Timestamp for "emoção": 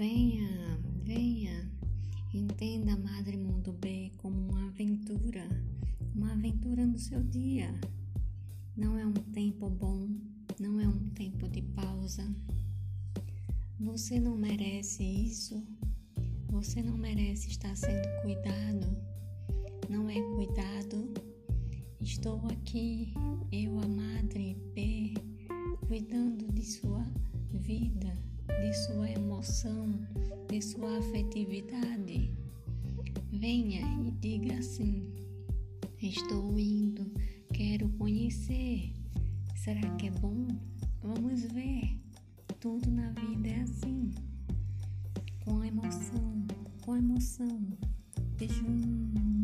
29.10-29.92, 45.64-46.46, 46.96-47.60